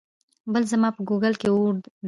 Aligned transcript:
بل 0.51 0.63
ځما 0.71 0.89
په 0.95 1.01
ګوګل 1.09 1.33
اور 1.47 1.73
وي 1.75 1.81